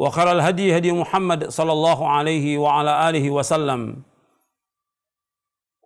[0.00, 4.02] وخير الهدي هدي محمد صلى الله عليه وعلى اله وسلم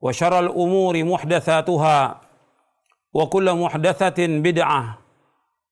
[0.02, 2.20] وشر الامور محدثاتها
[3.12, 4.98] وكل محدثه بدعه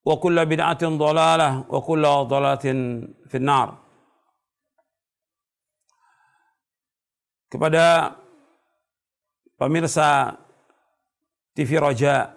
[0.05, 2.65] وكل بدعه ضلاله وكل ضلاله
[3.29, 3.69] في النار
[7.53, 8.17] kepada
[9.61, 10.33] pemirsa
[11.53, 12.33] TV Raja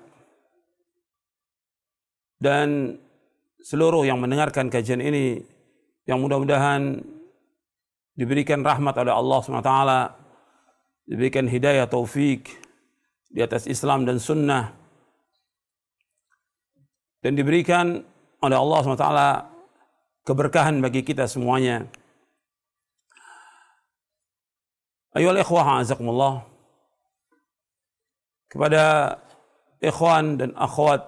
[2.36, 3.00] dan
[3.64, 5.49] seluruh yang mendengarkan kajian ini
[6.09, 7.01] yang mudah-mudahan
[8.17, 9.73] diberikan rahmat oleh Allah SWT,
[11.07, 12.49] diberikan hidayah taufik
[13.31, 14.73] di atas Islam dan sunnah,
[17.21, 18.01] dan diberikan
[18.41, 19.07] oleh Allah SWT
[20.25, 21.85] keberkahan bagi kita semuanya.
[25.11, 26.47] Ayol ikhwah azakumullah
[28.47, 29.15] kepada
[29.83, 31.03] ikhwan dan akhwat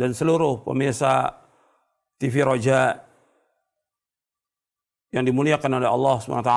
[0.00, 1.32] dan seluruh pemirsa
[2.16, 3.04] TV Roja
[5.14, 6.54] yang dimuliakan oleh Allah SWT.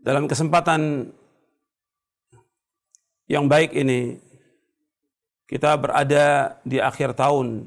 [0.00, 1.10] Dalam kesempatan
[3.26, 4.22] yang baik ini,
[5.50, 7.66] kita berada di akhir tahun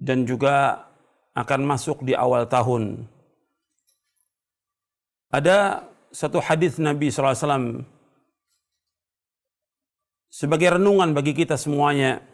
[0.00, 0.88] dan juga
[1.36, 3.04] akan masuk di awal tahun.
[5.28, 7.84] Ada satu hadis Nabi SAW
[10.32, 12.24] sebagai renungan bagi kita semuanya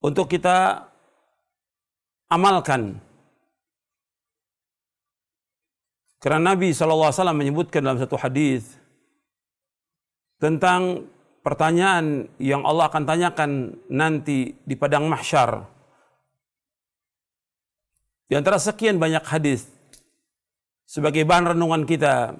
[0.00, 0.88] untuk kita
[2.26, 2.98] amalkan.
[6.18, 8.74] Karena Nabi SAW menyebutkan dalam satu hadis
[10.42, 11.06] tentang
[11.46, 13.50] pertanyaan yang Allah akan tanyakan
[13.86, 15.62] nanti di padang mahsyar.
[18.26, 19.70] Di antara sekian banyak hadis
[20.82, 22.34] sebagai bahan renungan kita,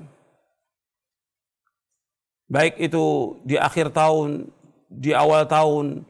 [2.50, 4.50] baik itu di akhir tahun,
[4.90, 6.02] di awal tahun,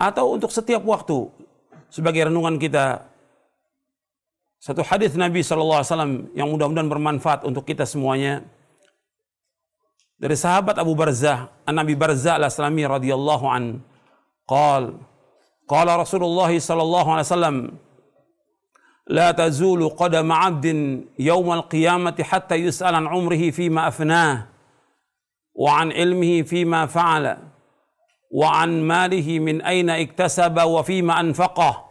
[0.00, 1.28] atau untuk setiap waktu
[1.91, 3.07] sebagai renungan kita
[4.57, 5.85] satu hadis Nabi SAW
[6.33, 8.43] yang mudah-mudahan bermanfaat untuk kita semuanya
[10.17, 13.63] dari sahabat Abu Barzah an Nabi Barzah al-Aslami radhiyallahu an
[14.49, 14.97] qal
[15.69, 17.57] qala Rasulullah sallallahu alaihi wasallam
[19.07, 20.65] لا تزول قدم عبد
[21.19, 24.47] يوم القيامة حتى يسأل عن عمره فيما أفناه
[25.55, 27.37] وعن علمه فيما فعل
[28.31, 31.85] وعن ماله من أين اكتسب وفيما أنفقه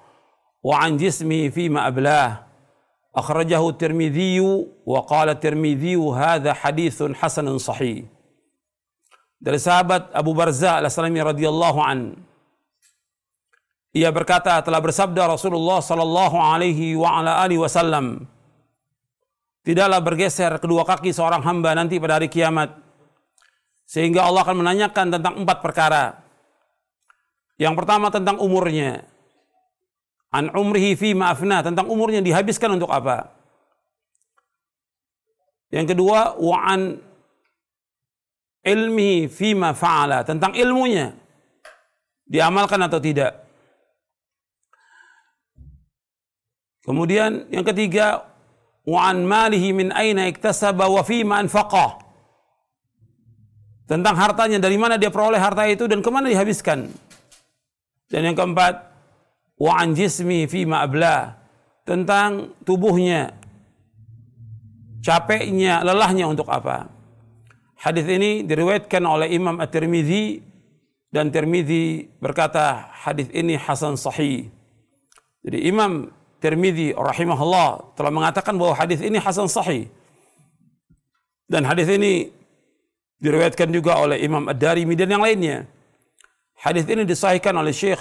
[0.62, 2.46] وعن جسمه فيما أبلاه
[3.16, 4.40] أخرجه الترمذي
[4.86, 8.04] وقال الترمذي هذا حديث حسن صحيح
[9.36, 12.16] dari sahabat Abu Barza al-Aslami radhiyallahu an
[13.92, 18.24] ia berkata telah bersabda Rasulullah sallallahu alaihi wa ala alihi wasallam
[19.60, 22.80] tidaklah bergeser kedua kaki seorang hamba nanti pada hari kiamat
[23.86, 26.19] sehingga Allah akan menanyakan tentang empat perkara
[27.61, 29.05] yang pertama tentang umurnya.
[30.33, 33.29] An umrihi fi ma'afna tentang umurnya dihabiskan untuk apa?
[35.69, 36.97] Yang kedua wa an
[38.65, 40.25] ilmihi fi ma fa'ala.
[40.25, 41.13] Tentang ilmunya.
[42.25, 43.37] Diamalkan atau tidak.
[46.81, 48.25] Kemudian yang ketiga
[48.89, 52.01] wa an malihi min aina iktasaba wa fi ma anfaqah.
[53.85, 57.10] Tentang hartanya dari mana dia peroleh harta itu dan ke mana dihabiskan.
[58.11, 58.91] Dan yang keempat
[59.55, 61.39] wa an jismi fi ma abla.
[61.87, 63.33] Tentang tubuhnya
[65.01, 66.91] capeknya, lelahnya untuk apa?
[67.81, 70.45] Hadis ini diriwayatkan oleh Imam At-Tirmidzi
[71.09, 74.53] dan Tirmidzi berkata hadis ini hasan sahih.
[75.41, 79.89] Jadi Imam Tirmidzi rahimahullah telah mengatakan bahwa hadis ini hasan sahih.
[81.49, 82.31] Dan hadis ini
[83.19, 85.67] diriwayatkan juga oleh Imam Ad-Darimi dan yang lainnya.
[86.61, 87.97] Hadis ini disahihkan oleh Syekh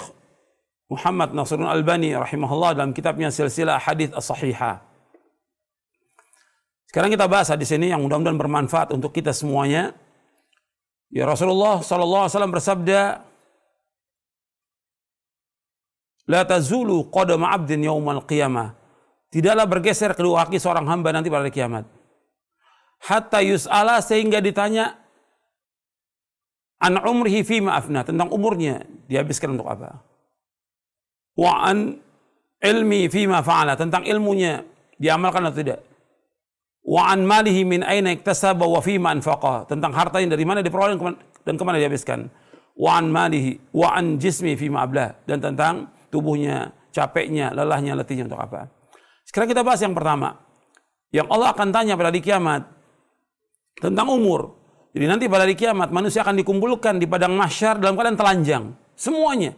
[0.85, 4.85] Muhammad Nasrul Albani rahimahullah dalam kitabnya Silsilah Hadis As-Sahihah.
[6.85, 9.97] Sekarang kita bahas hadis ini yang mudah-mudahan bermanfaat untuk kita semuanya.
[11.09, 12.99] Ya Rasulullah sallallahu alaihi wasallam bersabda,
[16.29, 18.77] "La tazulu qadama 'abdin yaumal qiyamah."
[19.33, 21.87] Tidaklah bergeser kedua kaki seorang hamba nanti pada kiamat.
[23.01, 25.00] Hatta yus'ala sehingga ditanya
[26.81, 30.01] an umrihi fi ma'afna tentang umurnya dihabiskan untuk apa?
[31.37, 32.01] Wa an
[32.59, 33.77] ilmi fi ma fa'ala.
[33.77, 34.59] Tentang ilmunya
[34.97, 35.91] diamalkan atau tidak?
[36.81, 39.69] wa an malihi min aina iktasaba wa fima anfaqa.
[39.69, 40.97] Tentang hartanya dari mana diperoleh
[41.45, 42.29] dan ke mana dihabiskan
[42.77, 45.13] wa an malihi wa an jismi fima ablah.
[45.25, 48.67] Dan tentang tubuhnya capeknya lelahnya letihnya untuk apa?
[49.25, 50.41] Sekarang kita bahas yang pertama.
[51.11, 52.63] Yang Allah akan tanya pada hari kiamat
[53.83, 54.55] tentang umur
[54.91, 58.63] jadi nanti pada hari kiamat manusia akan dikumpulkan di padang mahsyar dalam keadaan telanjang
[58.95, 59.55] semuanya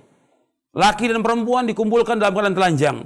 [0.73, 2.97] laki dan perempuan dikumpulkan dalam keadaan telanjang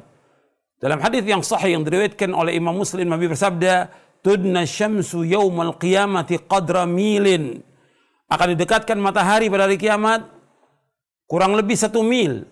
[0.77, 3.89] dalam hadis yang sahih yang diriwayatkan oleh Imam Muslim Nabi bersabda
[4.21, 7.65] tudna syamsu yaumal qiyamati qadra milin.
[8.27, 10.27] Akan didekatkan matahari pada hari kiamat
[11.25, 12.45] kurang lebih satu mil.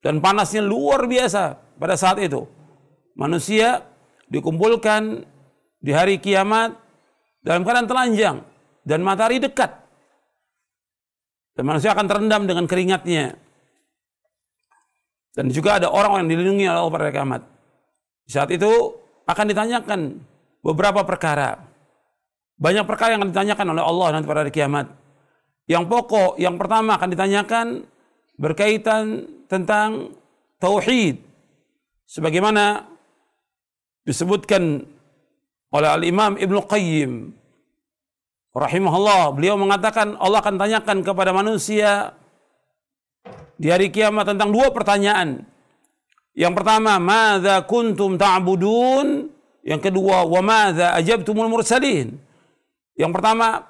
[0.00, 2.46] Dan panasnya luar biasa pada saat itu.
[3.18, 3.84] Manusia
[4.30, 5.26] dikumpulkan
[5.82, 6.78] di hari kiamat
[7.44, 8.36] dalam keadaan telanjang
[8.88, 9.68] dan matahari dekat.
[11.52, 13.36] Dan manusia akan terendam dengan keringatnya.
[15.36, 17.42] Dan juga ada orang yang dilindungi oleh Allah pada kiamat.
[18.24, 18.96] Di saat itu
[19.28, 20.00] akan ditanyakan
[20.64, 21.60] beberapa perkara.
[22.56, 24.88] Banyak perkara yang akan ditanyakan oleh Allah nanti pada hari kiamat.
[25.68, 27.66] Yang pokok, yang pertama akan ditanyakan
[28.40, 30.16] berkaitan tentang
[30.56, 31.20] tauhid.
[32.08, 32.88] Sebagaimana
[34.08, 34.88] disebutkan
[35.68, 37.37] oleh Al-Imam Ibnu Qayyim
[38.58, 42.12] rahimahullah, beliau mengatakan Allah akan tanyakan kepada manusia
[43.58, 45.46] di hari kiamat tentang dua pertanyaan.
[46.34, 49.38] Yang pertama, "Madza kuntum ta'budun?"
[49.68, 52.16] Yang kedua, wa madza ajabtumul mursalin?
[52.96, 53.68] Yang pertama,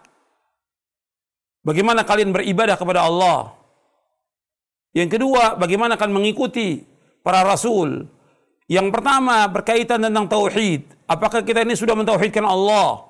[1.67, 3.51] bagaimana kalian beribadah kepada Allah?
[4.95, 6.87] Yang kedua, bagaimana kalian mengikuti
[7.27, 8.07] para rasul?
[8.71, 10.87] Yang pertama berkaitan tentang tauhid.
[11.11, 13.08] Apakah kita ini sudah mentauhidkan Allah?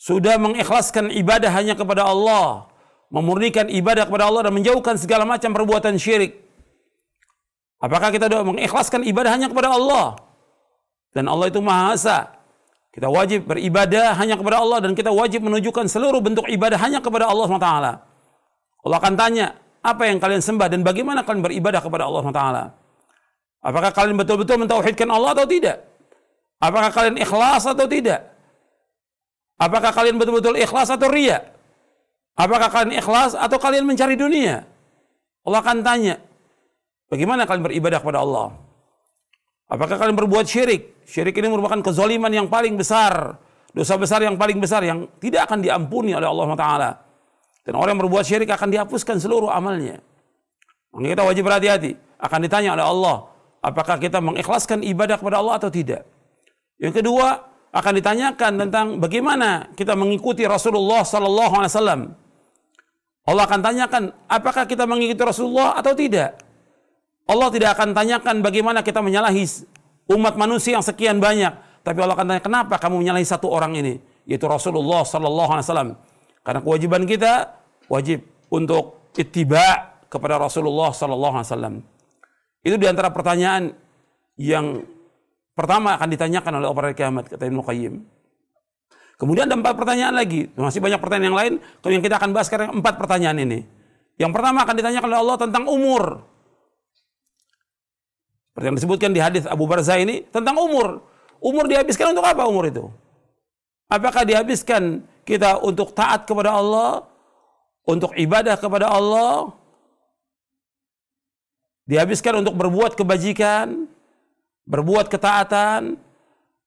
[0.00, 2.72] Sudah mengikhlaskan ibadah hanya kepada Allah,
[3.12, 6.40] memurnikan ibadah kepada Allah dan menjauhkan segala macam perbuatan syirik.
[7.84, 10.16] Apakah kita sudah mengikhlaskan ibadah hanya kepada Allah?
[11.12, 12.32] Dan Allah itu Maha Esa.
[12.96, 17.28] Kita wajib beribadah hanya kepada Allah dan kita wajib menunjukkan seluruh bentuk ibadah hanya kepada
[17.28, 17.70] Allah SWT.
[18.80, 19.52] Allah akan tanya,
[19.84, 22.42] apa yang kalian sembah dan bagaimana kalian beribadah kepada Allah SWT.
[23.60, 25.76] Apakah kalian betul-betul mentauhidkan Allah atau tidak?
[26.56, 28.39] Apakah kalian ikhlas atau tidak?
[29.60, 31.44] Apakah kalian betul-betul ikhlas atau ria?
[32.32, 34.64] Apakah kalian ikhlas atau kalian mencari dunia?
[35.44, 36.16] Allah akan tanya,
[37.12, 38.56] bagaimana kalian beribadah kepada Allah?
[39.68, 41.04] Apakah kalian berbuat syirik?
[41.04, 43.36] Syirik ini merupakan kezaliman yang paling besar,
[43.76, 46.90] dosa besar yang paling besar yang tidak akan diampuni oleh Allah Taala.
[47.60, 50.00] Dan orang yang berbuat syirik akan dihapuskan seluruh amalnya.
[50.90, 51.92] Maka kita wajib berhati-hati.
[52.16, 53.16] Akan ditanya oleh Allah,
[53.60, 56.08] apakah kita mengikhlaskan ibadah kepada Allah atau tidak.
[56.80, 62.00] Yang kedua, akan ditanyakan tentang bagaimana kita mengikuti Rasulullah Sallallahu Alaihi Wasallam.
[63.30, 66.34] Allah akan tanyakan, apakah kita mengikuti Rasulullah atau tidak.
[67.30, 69.46] Allah tidak akan tanyakan bagaimana kita menyalahi
[70.10, 71.54] umat manusia yang sekian banyak.
[71.86, 74.02] Tapi Allah akan tanya, kenapa kamu menyalahi satu orang ini?
[74.26, 75.90] Yaitu Rasulullah Sallallahu Alaihi Wasallam.
[76.42, 77.54] Karena kewajiban kita
[77.86, 81.74] wajib untuk ittiba kepada Rasulullah Sallallahu Alaihi Wasallam.
[82.66, 83.78] Itu di antara pertanyaan
[84.34, 84.82] yang
[85.54, 87.94] pertama akan ditanyakan oleh orang kiamat kata Ibnu Qayyim.
[89.20, 90.48] Kemudian ada empat pertanyaan lagi.
[90.56, 91.52] Masih banyak pertanyaan yang lain.
[91.84, 93.60] Yang kita akan bahas sekarang empat pertanyaan ini.
[94.16, 96.24] Yang pertama akan ditanyakan oleh Allah tentang umur.
[98.48, 101.04] Seperti yang disebutkan di hadis Abu Barzah ini tentang umur.
[101.36, 102.88] Umur dihabiskan untuk apa umur itu?
[103.92, 107.04] Apakah dihabiskan kita untuk taat kepada Allah,
[107.84, 109.50] untuk ibadah kepada Allah,
[111.90, 113.89] dihabiskan untuk berbuat kebajikan,
[114.70, 115.98] berbuat ketaatan,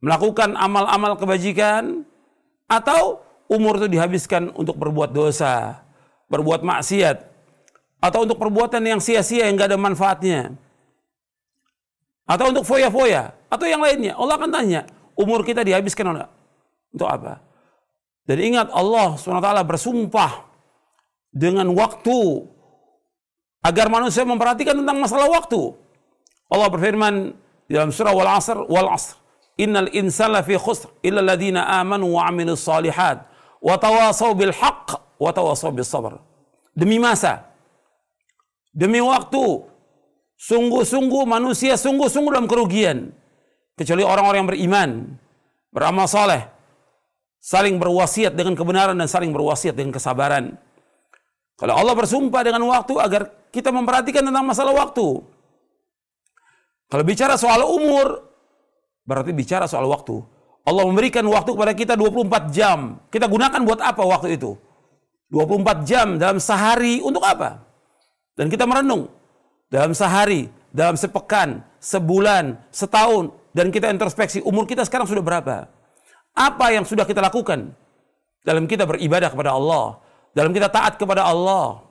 [0.03, 2.03] melakukan amal-amal kebajikan,
[2.67, 5.79] atau umur itu dihabiskan untuk berbuat dosa,
[6.27, 7.23] berbuat maksiat,
[8.03, 10.59] atau untuk perbuatan yang sia-sia yang gak ada manfaatnya
[12.23, 14.15] atau untuk foya-foya atau yang lainnya.
[14.15, 16.23] Allah akan tanya, umur kita dihabiskan
[16.91, 17.43] untuk apa?
[18.23, 20.47] Dan ingat Allah SWT bersumpah
[21.31, 22.47] dengan waktu
[23.63, 25.75] agar manusia memperhatikan tentang masalah waktu.
[26.47, 27.35] Allah berfirman
[27.73, 29.23] dalam surah Wal Asr wal Asr
[29.57, 33.29] Innal insana fi khusr illa alladziina amanu wa 'amilus salihat
[33.61, 36.17] wa tawasaw bil haqq wa tawasaw bis sabr.
[36.73, 37.53] Demi masa,
[38.73, 39.61] demi waktu,
[40.41, 43.13] sungguh-sungguh manusia sungguh-sungguh dalam kerugian
[43.77, 44.89] kecuali orang-orang yang beriman,
[45.69, 46.49] beramal saleh,
[47.37, 50.57] saling berwasiat dengan kebenaran dan saling berwasiat dengan kesabaran.
[51.61, 55.21] Kalau Allah bersumpah dengan waktu agar kita memperhatikan tentang masalah waktu.
[56.93, 58.21] Kalau bicara soal umur,
[59.01, 60.21] berarti bicara soal waktu.
[60.61, 63.01] Allah memberikan waktu kepada kita 24 jam.
[63.09, 64.53] Kita gunakan buat apa waktu itu?
[65.33, 67.65] 24 jam dalam sehari untuk apa?
[68.37, 69.09] Dan kita merenung
[69.73, 75.65] dalam sehari, dalam sepekan, sebulan, setahun, dan kita introspeksi umur kita sekarang sudah berapa?
[76.37, 77.73] Apa yang sudah kita lakukan
[78.45, 79.97] dalam kita beribadah kepada Allah?
[80.33, 81.85] dalam kita taat kepada Allah,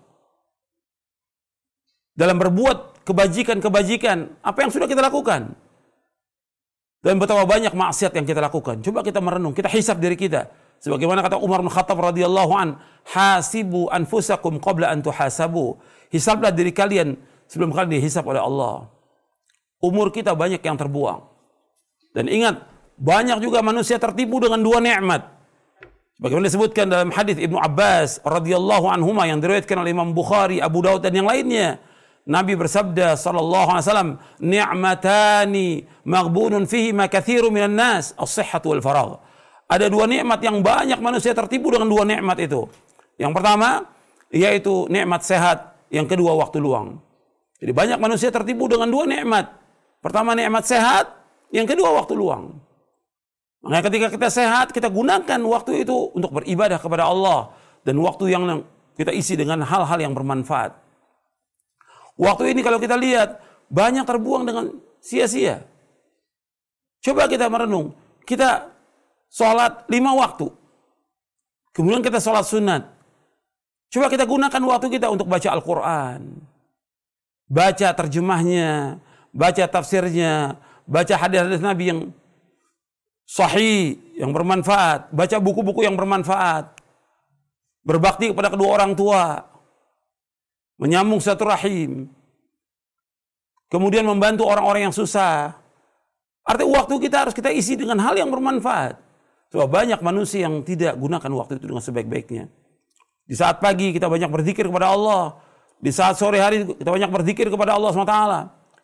[2.13, 5.55] dalam berbuat kebajikan-kebajikan, apa yang sudah kita lakukan?
[7.03, 8.79] Dan betapa banyak maksiat yang kita lakukan.
[8.79, 10.47] Coba kita merenung, kita hisap diri kita.
[10.83, 15.79] Sebagaimana kata Umar bin Khattab radhiyallahu an, hasibu anfusakum qabla an tuhasabu.
[16.15, 17.19] Hisaplah diri kalian
[17.51, 18.87] sebelum kalian dihisap oleh Allah.
[19.83, 21.27] Umur kita banyak yang terbuang.
[22.15, 22.67] Dan ingat,
[23.03, 25.27] banyak juga manusia tertipu dengan dua nikmat.
[26.23, 31.03] Bagaimana disebutkan dalam hadis Ibnu Abbas radhiyallahu anhuma yang diriwayatkan oleh Imam Bukhari, Abu Daud
[31.03, 31.83] dan yang lainnya.
[32.23, 39.19] Nabi bersabda sallallahu alaihi wasallam, "Ni'matani maghbunun fihi ma katsiru minan nas, as-sihhatu wal faragh."
[39.67, 42.71] Ada dua nikmat yang banyak manusia tertipu dengan dua nikmat itu.
[43.19, 43.91] Yang pertama
[44.33, 47.03] yaitu nikmat sehat, yang kedua waktu luang.
[47.63, 49.55] Jadi banyak manusia tertipu dengan dua nikmat.
[50.03, 51.15] Pertama nikmat sehat,
[51.55, 52.59] yang kedua waktu luang.
[53.63, 57.55] Makanya ketika kita sehat, kita gunakan waktu itu untuk beribadah kepada Allah.
[57.87, 58.67] Dan waktu yang
[58.99, 60.82] kita isi dengan hal-hal yang bermanfaat.
[62.17, 63.41] Waktu ini kalau kita lihat,
[63.73, 64.65] banyak terbuang dengan
[65.01, 65.65] sia-sia.
[67.03, 67.97] Coba kita merenung.
[68.23, 68.69] Kita
[69.33, 70.47] sholat lima waktu.
[71.73, 72.85] Kemudian kita sholat sunat.
[73.93, 76.21] Coba kita gunakan waktu kita untuk baca Al-Quran.
[77.49, 79.01] Baca terjemahnya,
[79.33, 80.57] baca tafsirnya,
[80.89, 82.01] baca hadis-hadis Nabi yang
[83.29, 86.77] sahih, yang bermanfaat, baca buku-buku yang bermanfaat,
[87.85, 89.52] berbakti kepada kedua orang tua,
[90.77, 92.09] menyambung satu rahim,
[93.73, 95.57] kemudian membantu orang-orang yang susah.
[96.43, 98.99] Artinya waktu kita harus kita isi dengan hal yang bermanfaat.
[99.53, 102.49] Sebab banyak manusia yang tidak gunakan waktu itu dengan sebaik-baiknya.
[103.29, 105.39] Di saat pagi kita banyak berzikir kepada Allah.
[105.79, 108.17] Di saat sore hari kita banyak berzikir kepada Allah SWT.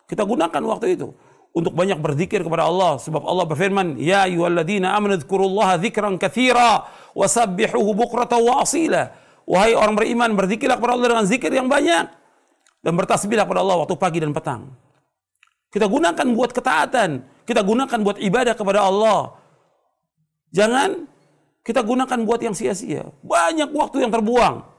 [0.07, 1.09] Kita gunakan waktu itu
[1.49, 6.85] untuk banyak berzikir kepada Allah sebab Allah berfirman ya ayyuhalladzina amanu dzkurullaha dzikran katsira
[7.17, 9.09] wasabbihuhu bukratan wa asila
[9.49, 12.05] wahai orang beriman berzikirlah kepada Allah dengan zikir yang banyak
[12.85, 14.69] dan bertasbihlah kepada Allah waktu pagi dan petang.
[15.73, 19.33] Kita gunakan buat ketaatan kita gunakan buat ibadah kepada Allah.
[20.53, 21.09] Jangan
[21.65, 23.09] kita gunakan buat yang sia-sia.
[23.25, 24.69] Banyak waktu yang terbuang.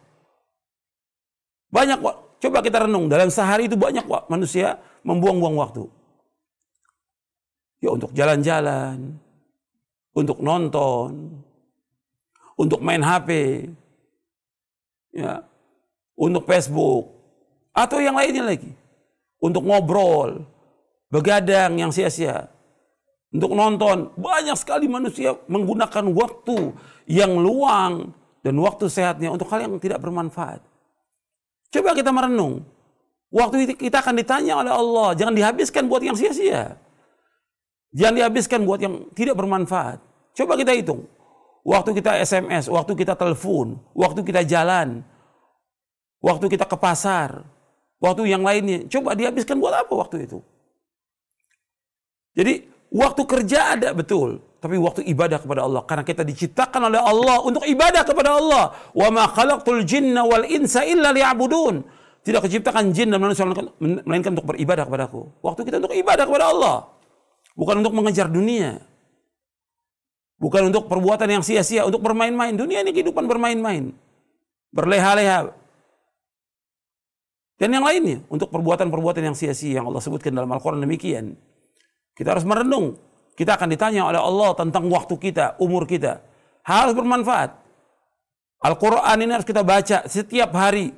[1.74, 1.98] Banyak
[2.38, 5.84] coba kita renung dalam sehari itu banyak manusia membuang-buang waktu.
[7.82, 9.18] Ya untuk jalan-jalan,
[10.14, 11.42] untuk nonton,
[12.54, 13.66] untuk main HP,
[15.14, 15.47] ya,
[16.19, 17.11] untuk Facebook,
[17.75, 18.73] atau yang lainnya lagi.
[19.40, 20.45] Untuk ngobrol,
[21.09, 22.52] begadang yang sia-sia.
[23.31, 26.75] Untuk nonton, banyak sekali manusia menggunakan waktu
[27.07, 28.11] yang luang
[28.43, 30.61] dan waktu sehatnya untuk hal yang tidak bermanfaat.
[31.71, 32.67] Coba kita merenung.
[33.31, 36.75] Waktu itu kita akan ditanya oleh Allah, jangan dihabiskan buat yang sia-sia.
[37.95, 40.02] Jangan dihabiskan buat yang tidak bermanfaat.
[40.35, 41.07] Coba kita hitung.
[41.61, 45.05] Waktu kita SMS, waktu kita telepon, waktu kita jalan,
[46.25, 47.45] waktu kita ke pasar,
[48.00, 48.88] waktu yang lainnya.
[48.88, 50.40] Coba dihabiskan buat apa waktu itu?
[52.33, 57.45] Jadi waktu kerja ada betul, tapi waktu ibadah kepada Allah karena kita diciptakan oleh Allah
[57.45, 58.64] untuk ibadah kepada Allah.
[58.97, 62.00] Wa ma khalaqtul jinna wal insa illa liya'budun.
[62.21, 63.49] Tidak keciptakan jin dan manusia
[63.81, 65.40] melainkan untuk beribadah kepadaku.
[65.40, 66.76] Waktu kita untuk ibadah kepada Allah.
[67.57, 68.89] Bukan untuk mengejar dunia.
[70.40, 72.56] Bukan untuk perbuatan yang sia-sia, untuk bermain-main.
[72.56, 73.92] Dunia ini kehidupan bermain-main.
[74.73, 75.52] Berleha-leha.
[77.61, 81.37] Dan yang lainnya, untuk perbuatan-perbuatan yang sia-sia yang Allah sebutkan dalam Al-Quran demikian.
[82.16, 82.97] Kita harus merenung.
[83.37, 86.25] Kita akan ditanya oleh Allah tentang waktu kita, umur kita.
[86.64, 87.52] Harus bermanfaat.
[88.64, 90.97] Al-Quran ini harus kita baca setiap hari.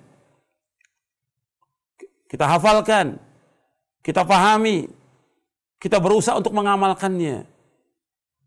[2.30, 3.18] Kita hafalkan.
[4.02, 5.02] Kita pahami
[5.82, 7.42] kita berusaha untuk mengamalkannya.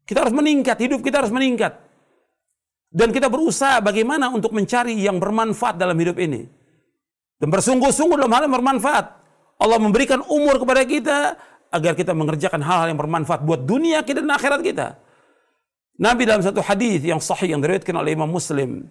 [0.05, 1.81] Kita harus meningkat, hidup kita harus meningkat.
[2.93, 6.47] Dan kita berusaha bagaimana untuk mencari yang bermanfaat dalam hidup ini.
[7.41, 9.05] Dan bersungguh-sungguh dalam hal yang bermanfaat.
[9.59, 11.17] Allah memberikan umur kepada kita
[11.73, 14.87] agar kita mengerjakan hal-hal yang bermanfaat buat dunia kita dan akhirat kita.
[15.95, 18.87] Nabi dalam satu hadis yang sahih yang diriwayatkan oleh Imam Muslim.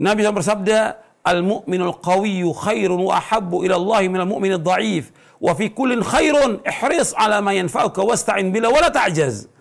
[0.00, 5.68] Nabi yang bersabda, "Al-mu'minul qawiyyu khairun wa ahabbu ila Allah minal mu'minid dha'if." Wa fi
[5.68, 9.51] kullin khairun ihris ala ma yanfa'uka wasta'in bila wala ta'jaz.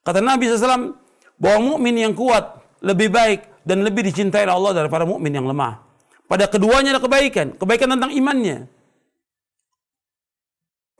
[0.00, 0.96] Kata Nabi SAW,
[1.40, 5.80] bahwa mukmin yang kuat lebih baik dan lebih dicintai oleh Allah daripada mukmin yang lemah.
[6.28, 8.68] Pada keduanya ada kebaikan, kebaikan tentang imannya.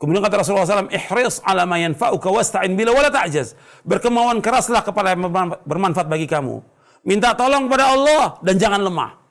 [0.01, 3.53] Kemudian kata Rasulullah SAW, ihris ala ma yanfa'uka wasta'in bila wala ta'jaz.
[3.85, 5.29] Berkemauan keraslah kepada yang
[5.61, 6.57] bermanfaat bagi kamu.
[7.05, 9.21] Minta tolong kepada Allah dan jangan lemah.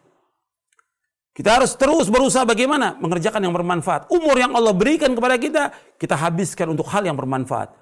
[1.34, 4.10] Kita harus terus berusaha bagaimana mengerjakan yang bermanfaat.
[4.14, 5.62] Umur yang Allah berikan kepada kita,
[5.98, 7.79] kita habiskan untuk hal yang bermanfaat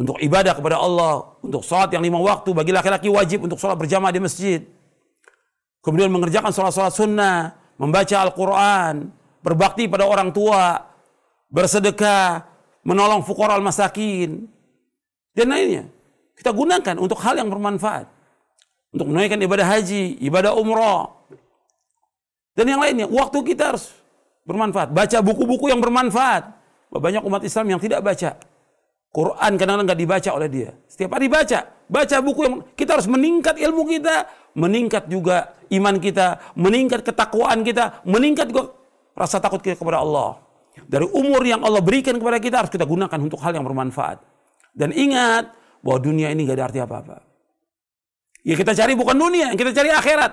[0.00, 4.08] untuk ibadah kepada Allah, untuk sholat yang lima waktu bagi laki-laki wajib untuk sholat berjamaah
[4.08, 4.64] di masjid.
[5.84, 9.12] Kemudian mengerjakan sholat-sholat sunnah, membaca Al-Quran,
[9.44, 10.88] berbakti pada orang tua,
[11.52, 12.48] bersedekah,
[12.80, 14.48] menolong fukara al-masakin,
[15.36, 15.84] dan lainnya.
[16.32, 18.08] Kita gunakan untuk hal yang bermanfaat.
[18.96, 21.12] Untuk menunaikan ibadah haji, ibadah umrah,
[22.56, 23.06] dan yang lainnya.
[23.06, 23.92] Waktu kita harus
[24.48, 24.96] bermanfaat.
[24.96, 26.56] Baca buku-buku yang bermanfaat.
[26.90, 28.49] Banyak umat Islam yang tidak baca.
[29.10, 30.70] Quran kadang-kadang nggak dibaca oleh dia.
[30.86, 36.54] Setiap hari baca, baca buku yang kita harus meningkat ilmu kita, meningkat juga iman kita,
[36.54, 38.70] meningkat ketakwaan kita, meningkat juga
[39.18, 40.38] rasa takut kita kepada Allah.
[40.86, 44.22] Dari umur yang Allah berikan kepada kita harus kita gunakan untuk hal yang bermanfaat.
[44.70, 45.50] Dan ingat
[45.82, 47.18] bahwa dunia ini gak ada arti apa-apa.
[48.46, 50.32] Ya kita cari bukan dunia, yang kita cari akhirat.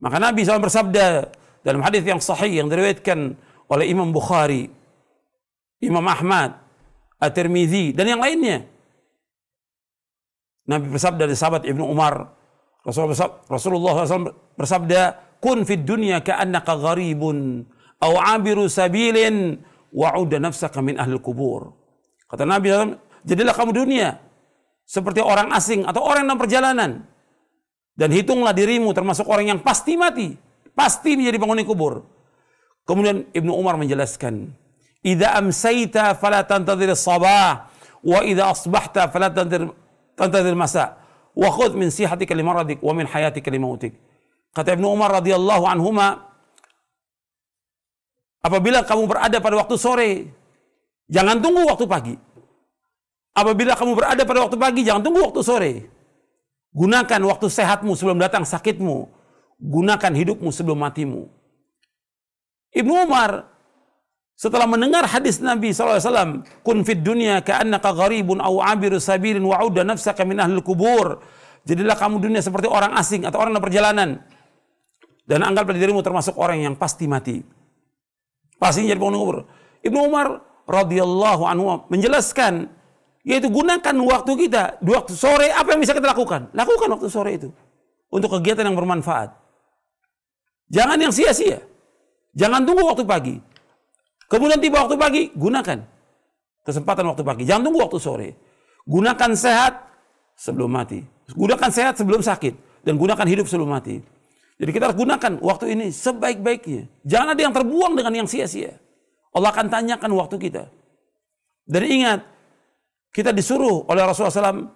[0.00, 1.06] Maka Nabi SAW bersabda
[1.66, 3.34] dalam hadis yang sahih yang diriwayatkan
[3.66, 4.70] oleh Imam Bukhari,
[5.82, 6.65] Imam Ahmad,
[7.16, 8.66] At-Tirmidzi dan yang lainnya.
[10.66, 12.36] Nabi bersabda dari sahabat Ibnu Umar,
[12.86, 15.00] Rasulullah SAW bersabda,
[15.38, 17.66] "Kun fid dunya ka'annaka gharibun
[18.02, 19.62] aw 'abiru sabilin
[19.94, 21.70] wa'udda nafsaka min ahli kubur."
[22.26, 24.18] Kata Nabi SAW, jadilah kamu dunia
[24.86, 26.90] seperti orang asing atau orang dalam perjalanan.
[27.96, 30.36] Dan hitunglah dirimu termasuk orang yang pasti mati.
[30.76, 32.04] Pasti menjadi penghuni kubur.
[32.84, 34.52] Kemudian Ibnu Umar menjelaskan,
[35.06, 37.70] Idza amsayta fala tantadhir as-sabah
[38.02, 39.70] wa idza asbahta fala tantadhir
[40.18, 40.98] tantadhir masa
[41.30, 43.94] wa khudh min sihatika li maradik wa min hayatika li mautik.
[44.50, 46.26] Kata Ibnu Umar radhiyallahu anhuma
[48.42, 50.10] apabila kamu berada pada waktu sore
[51.06, 52.14] jangan tunggu waktu pagi.
[53.36, 55.72] Apabila kamu berada pada waktu pagi jangan tunggu waktu sore.
[56.74, 59.06] Gunakan waktu sehatmu sebelum datang sakitmu.
[59.60, 61.30] Gunakan hidupmu sebelum matimu.
[62.74, 63.55] Ibnu Umar
[64.36, 70.28] setelah mendengar hadis Nabi SAW, kun fid dunya ka'annaka gharibun au abiru sabirin wa'udda nafsaka
[70.28, 71.24] min ahli kubur.
[71.64, 74.08] Jadilah kamu dunia seperti orang asing atau orang dalam perjalanan.
[75.24, 77.40] Dan anggaplah dirimu termasuk orang yang pasti mati.
[78.60, 79.38] Pasti jadi penghuni kubur.
[79.80, 82.68] Ibnu Umar radhiyallahu anhu menjelaskan
[83.26, 86.52] yaitu gunakan waktu kita di waktu sore apa yang bisa kita lakukan?
[86.52, 87.48] Lakukan waktu sore itu
[88.12, 89.32] untuk kegiatan yang bermanfaat.
[90.68, 91.64] Jangan yang sia-sia.
[92.36, 93.55] Jangan tunggu waktu pagi.
[94.26, 95.78] Kemudian tiba waktu pagi, gunakan
[96.66, 97.42] kesempatan waktu pagi.
[97.46, 98.28] Jangan tunggu waktu sore.
[98.86, 99.86] Gunakan sehat
[100.34, 101.02] sebelum mati.
[101.30, 102.82] Gunakan sehat sebelum sakit.
[102.82, 104.02] Dan gunakan hidup sebelum mati.
[104.56, 106.90] Jadi kita harus gunakan waktu ini sebaik-baiknya.
[107.06, 108.74] Jangan ada yang terbuang dengan yang sia-sia.
[109.30, 110.64] Allah akan tanyakan waktu kita.
[111.66, 112.24] Dan ingat,
[113.12, 114.70] kita disuruh oleh Rasulullah SAW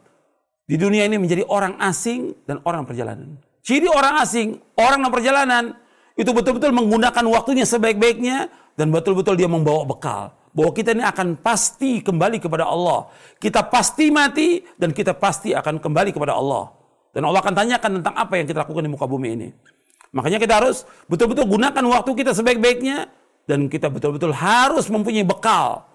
[0.68, 3.40] di dunia ini menjadi orang asing dan orang perjalanan.
[3.64, 5.64] Ciri orang asing, orang dalam perjalanan,
[6.18, 12.02] itu betul-betul menggunakan waktunya sebaik-baiknya dan betul-betul dia membawa bekal bahwa kita ini akan pasti
[12.02, 13.06] kembali kepada Allah.
[13.38, 16.74] Kita pasti mati dan kita pasti akan kembali kepada Allah.
[17.10, 19.48] Dan Allah akan tanyakan tentang apa yang kita lakukan di muka bumi ini.
[20.10, 23.10] Makanya kita harus betul-betul gunakan waktu kita sebaik-baiknya
[23.46, 25.86] dan kita betul-betul harus mempunyai bekal.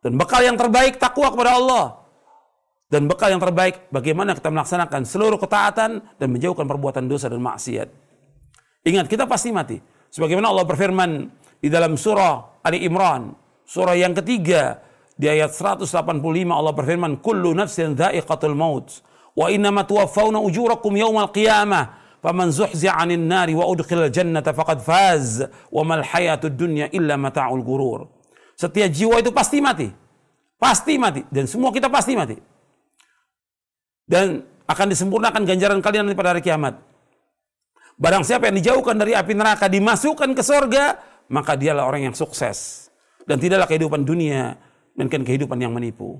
[0.00, 1.84] Dan bekal yang terbaik takwa kepada Allah.
[2.88, 7.88] Dan bekal yang terbaik bagaimana kita melaksanakan seluruh ketaatan dan menjauhkan perbuatan dosa dan maksiat.
[8.88, 9.76] Ingat kita pasti mati.
[10.08, 13.34] Sebagaimana Allah berfirman di dalam surah Ali Imran,
[13.66, 14.82] surah yang ketiga
[15.18, 15.90] di ayat 185
[16.54, 19.02] Allah berfirman, "Kullu nafsin dha'iqatul maut
[19.34, 25.46] wa innama tuwaffawna ujurakum yawmal qiyamah." Faman zuhzi'a 'anil nari wa udkhilal jannata faqad faz
[25.70, 28.10] wa mal hayatud dunya illa mata'ul gurur.
[28.58, 29.86] Setiap jiwa itu pasti mati.
[30.58, 32.34] Pasti mati dan semua kita pasti mati.
[34.02, 36.82] Dan akan disempurnakan ganjaran kalian pada hari kiamat.
[37.98, 42.88] Barang siapa yang dijauhkan dari api neraka dimasukkan ke sorga, maka dialah orang yang sukses.
[43.28, 44.56] Dan tidaklah kehidupan dunia,
[44.96, 46.18] melainkan kehidupan yang menipu.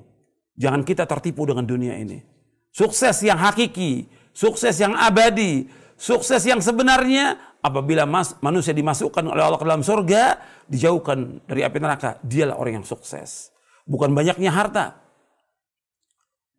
[0.60, 2.20] Jangan kita tertipu dengan dunia ini.
[2.68, 5.66] Sukses yang hakiki, sukses yang abadi,
[5.96, 11.78] sukses yang sebenarnya apabila mas, manusia dimasukkan oleh Allah ke dalam surga, dijauhkan dari api
[11.80, 13.50] neraka, dialah orang yang sukses.
[13.88, 15.00] Bukan banyaknya harta.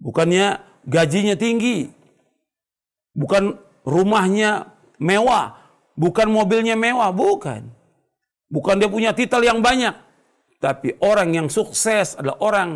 [0.02, 0.60] Bukannya
[0.90, 1.92] gajinya tinggi.
[3.14, 3.54] Bukan
[3.86, 5.60] rumahnya mewah.
[6.00, 7.79] Bukan mobilnya mewah, bukan.
[8.50, 9.94] Bukan dia punya titel yang banyak.
[10.60, 12.70] Tapi orang yang sukses adalah orang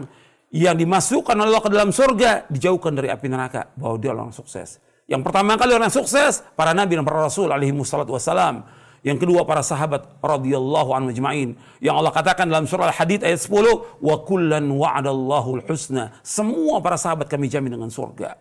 [0.54, 3.74] yang dimasukkan oleh Allah ke dalam surga, dijauhkan dari api neraka.
[3.74, 4.78] Bahwa dia orang sukses.
[5.10, 8.64] Yang pertama kali orang sukses, para nabi dan para rasul alaihi wassalatu wassalam.
[9.04, 11.60] Yang kedua para sahabat radhiyallahu anhu majma'in.
[11.84, 17.28] Yang Allah katakan dalam surah Al-Hadid ayat 10, "Wa kullan wa'adallahu al-husna." Semua para sahabat
[17.28, 18.40] kami jamin dengan surga.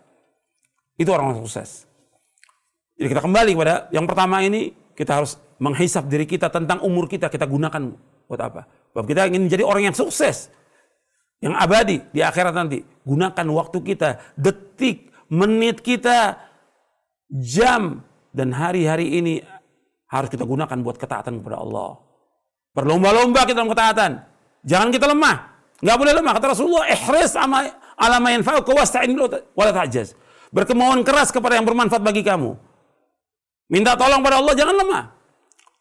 [0.95, 1.91] Itu orang, orang sukses.
[2.95, 7.31] Jadi kita kembali kepada yang pertama ini, kita harus menghisap diri kita tentang umur kita,
[7.31, 7.95] kita gunakan
[8.27, 8.67] buat apa?
[8.91, 10.51] Bahwa kita ingin menjadi orang yang sukses
[11.39, 12.83] yang abadi di akhirat nanti.
[13.07, 16.39] Gunakan waktu kita, detik, menit kita,
[17.31, 18.03] jam,
[18.35, 19.35] dan hari-hari ini
[20.11, 21.99] harus kita gunakan buat ketaatan kepada Allah.
[22.75, 24.11] Berlomba-lomba kita dalam ketaatan.
[24.67, 25.37] Jangan kita lemah.
[25.83, 26.33] Nggak boleh lemah.
[26.39, 27.67] Kata Rasulullah, ihris ama
[27.99, 29.19] alama yanfa'uka wasta'in
[29.55, 30.15] wala ta'jaz.
[30.55, 32.55] Berkemauan keras kepada yang bermanfaat bagi kamu.
[33.73, 35.22] Minta tolong pada Allah, jangan lemah.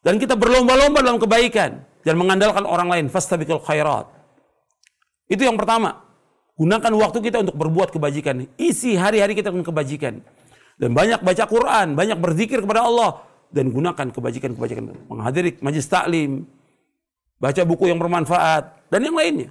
[0.02, 1.86] Dan kita berlomba-lomba dalam kebaikan.
[2.02, 3.06] Dan mengandalkan orang lain.
[3.08, 4.10] Fastabiqul khairat.
[5.30, 6.02] Itu yang pertama.
[6.58, 8.50] Gunakan waktu kita untuk berbuat kebajikan.
[8.58, 10.22] Isi hari-hari kita dengan kebajikan.
[10.82, 13.22] Dan banyak baca Quran, banyak berzikir kepada Allah.
[13.54, 15.10] Dan gunakan kebajikan-kebajikan.
[15.10, 16.50] Menghadiri majlis taklim.
[17.38, 18.90] Baca buku yang bermanfaat.
[18.90, 19.50] Dan yang lainnya.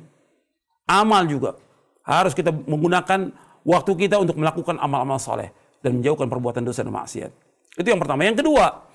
[0.91, 1.55] Amal juga.
[2.03, 3.31] Harus kita menggunakan
[3.63, 5.55] waktu kita untuk melakukan amal-amal soleh.
[5.79, 7.31] Dan menjauhkan perbuatan dosa dan maksiat.
[7.79, 8.27] Itu yang pertama.
[8.27, 8.89] Yang kedua.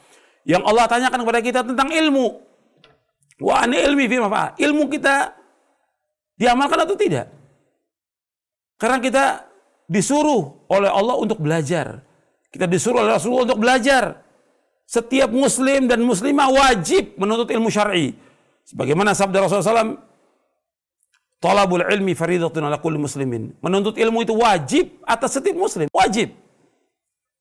[0.46, 2.40] Yang Allah tanyakan kepada kita tentang ilmu.
[3.42, 4.06] Wah ini ilmi
[4.56, 5.34] Ilmu kita
[6.36, 7.32] Diamalkan atau tidak?
[8.76, 9.48] Karena kita
[9.88, 12.04] disuruh oleh Allah untuk belajar.
[12.52, 14.20] Kita disuruh oleh Rasulullah untuk belajar.
[14.84, 18.14] Setiap muslim dan muslimah wajib menuntut ilmu syar'i.
[18.68, 19.98] Sebagaimana sabda Rasulullah SAW,
[21.40, 23.56] Talabul ilmi faridatun ala kulli muslimin.
[23.64, 25.88] Menuntut ilmu itu wajib atas setiap muslim.
[25.92, 26.36] Wajib.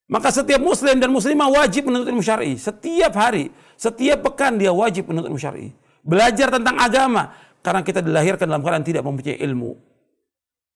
[0.05, 2.61] Maka setiap muslim dan muslimah wajib menuntut ilmu syar'i.
[2.61, 3.49] Setiap hari,
[3.81, 5.73] setiap pekan dia wajib menuntut ilmu syar'i.
[6.05, 7.33] Belajar tentang agama.
[7.65, 9.73] Karena kita dilahirkan dalam keadaan tidak mempunyai ilmu.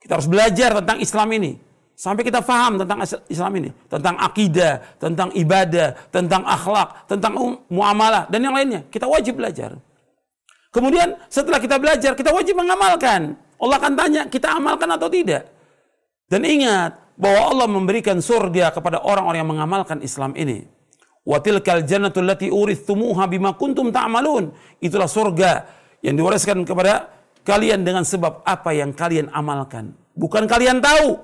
[0.01, 1.53] Kita harus belajar tentang Islam ini.
[1.93, 3.69] Sampai kita faham tentang Islam ini.
[3.93, 7.37] Tentang akidah, tentang ibadah, tentang akhlak, tentang
[7.69, 8.89] muamalah, dan yang lainnya.
[8.89, 9.77] Kita wajib belajar.
[10.73, 13.37] Kemudian setelah kita belajar, kita wajib mengamalkan.
[13.61, 15.58] Allah akan tanya, kita amalkan atau tidak?
[16.29, 20.69] Dan ingat bahwa Allah memberikan surga kepada orang-orang yang mengamalkan Islam ini.
[21.29, 24.53] Watilkal jannatul lati urithumuha bima kuntum ta'malun.
[24.81, 25.67] Itulah surga
[26.01, 27.13] yang diwariskan kepada
[27.45, 29.93] kalian dengan sebab apa yang kalian amalkan.
[30.17, 31.21] Bukan kalian tahu.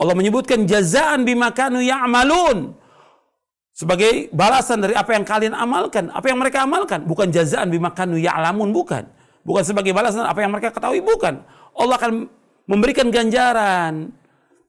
[0.00, 2.72] Allah menyebutkan jazaan bimakanu ya'malun.
[3.76, 6.08] Sebagai balasan dari apa yang kalian amalkan.
[6.12, 7.04] Apa yang mereka amalkan.
[7.04, 8.72] Bukan jazaan bimakanu ya'lamun.
[8.72, 9.04] Bukan.
[9.44, 11.04] Bukan sebagai balasan apa yang mereka ketahui.
[11.04, 11.44] Bukan.
[11.76, 12.12] Allah akan
[12.70, 14.14] memberikan ganjaran.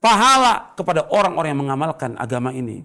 [0.02, 2.82] Pahala kepada orang-orang yang mengamalkan agama ini.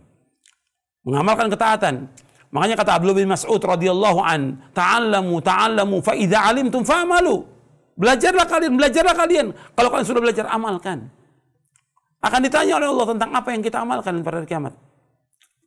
[1.02, 2.06] Mengamalkan ketaatan.
[2.54, 7.42] Makanya kata Abdullah bin Mas'ud radhiyallahu an, ta'allamu ta'allamu fa idza alimtum fa'malu.
[7.98, 9.50] Belajarlah kalian, belajarlah kalian.
[9.74, 11.10] Kalau kalian sudah belajar, amalkan.
[12.22, 14.78] Akan ditanya oleh Allah tentang apa yang kita amalkan pada hari kiamat.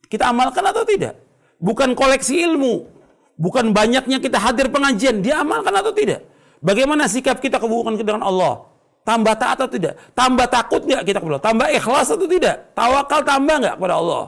[0.07, 1.19] Kita amalkan atau tidak?
[1.59, 2.87] Bukan koleksi ilmu.
[3.35, 5.19] Bukan banyaknya kita hadir pengajian.
[5.19, 6.23] Dia amalkan atau tidak?
[6.63, 8.70] Bagaimana sikap kita kehubungan dengan Allah?
[9.01, 9.97] Tambah taat atau tidak?
[10.13, 11.45] Tambah takut nggak kita kepada Allah?
[11.49, 12.55] Tambah ikhlas atau tidak?
[12.77, 14.23] Tawakal tambah nggak kepada Allah?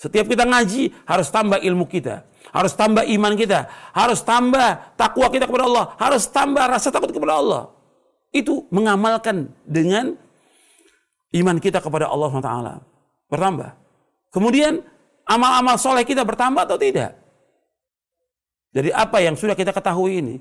[0.00, 2.24] Setiap kita ngaji harus tambah ilmu kita,
[2.56, 7.36] harus tambah iman kita, harus tambah takwa kita kepada Allah, harus tambah rasa takut kepada
[7.36, 7.62] Allah.
[8.32, 10.16] Itu mengamalkan dengan
[11.36, 12.52] iman kita kepada Allah SWT.
[13.28, 13.70] Bertambah.
[14.30, 14.80] Kemudian
[15.26, 17.18] amal-amal soleh kita bertambah atau tidak?
[18.70, 20.36] Dari apa yang sudah kita ketahui ini.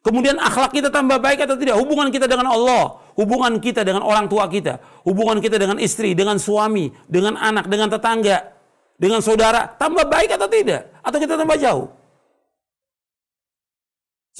[0.00, 1.76] Kemudian akhlak kita tambah baik atau tidak?
[1.76, 6.40] Hubungan kita dengan Allah, hubungan kita dengan orang tua kita, hubungan kita dengan istri, dengan
[6.40, 8.48] suami, dengan anak, dengan tetangga,
[8.96, 10.88] dengan saudara tambah baik atau tidak?
[11.04, 11.92] Atau kita tambah jauh?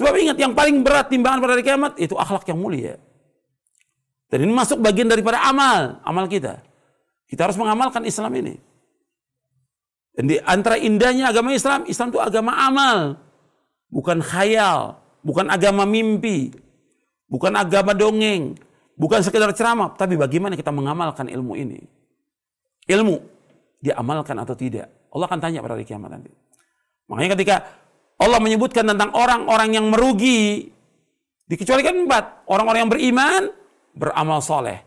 [0.01, 2.97] Sebab ingat yang paling berat timbangan pada hari kiamat itu akhlak yang mulia.
[4.33, 6.65] Dan ini masuk bagian daripada amal, amal kita.
[7.29, 8.57] Kita harus mengamalkan Islam ini.
[10.17, 13.21] Dan di antara indahnya agama Islam, Islam itu agama amal.
[13.91, 16.53] Bukan khayal, bukan agama mimpi,
[17.29, 18.57] bukan agama dongeng,
[18.97, 21.81] bukan sekedar ceramah, tapi bagaimana kita mengamalkan ilmu ini.
[22.91, 23.17] Ilmu
[23.81, 24.89] diamalkan atau tidak.
[25.11, 26.31] Allah akan tanya pada hari kiamat nanti.
[27.11, 27.57] Makanya ketika
[28.21, 30.71] Allah menyebutkan tentang orang-orang yang merugi,
[31.51, 32.47] dikecualikan empat.
[32.47, 33.43] Orang-orang yang beriman,
[33.97, 34.87] beramal soleh.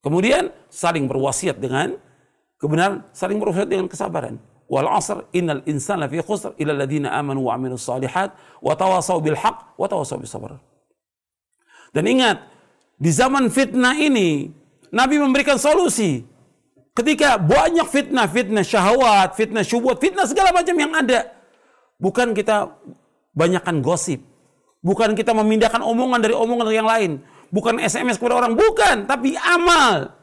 [0.00, 1.94] Kemudian saling berwasiat dengan
[2.56, 4.40] kebenaran saling berusaha dengan kesabaran.
[4.72, 8.32] Wal asr innal insana fi khusr illa alladziina amanu wa amilus solihat
[8.64, 10.56] wa tawasaw bil haqq wa tawasaw bis sabr.
[11.92, 12.40] Dan ingat,
[12.96, 14.48] di zaman fitnah ini
[14.88, 16.24] Nabi memberikan solusi.
[16.96, 21.28] Ketika banyak fitnah, fitnah syahwat, fitnah syubut, fitnah segala macam yang ada.
[22.00, 22.72] Bukan kita
[23.36, 24.24] banyakkan gosip.
[24.80, 27.20] Bukan kita memindahkan omongan dari omongan yang lain.
[27.52, 29.04] Bukan SMS kepada orang, bukan.
[29.04, 30.16] Tapi amal.